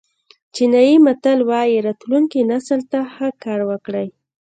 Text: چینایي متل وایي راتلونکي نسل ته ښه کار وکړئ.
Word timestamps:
چینایي 0.53 0.95
متل 1.05 1.39
وایي 1.49 1.77
راتلونکي 1.87 2.39
نسل 2.51 2.81
ته 2.91 2.99
ښه 3.13 3.27
کار 3.43 3.59
وکړئ. 3.69 4.07